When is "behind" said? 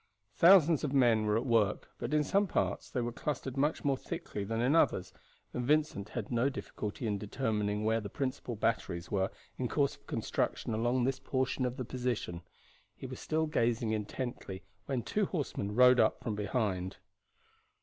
16.33-16.97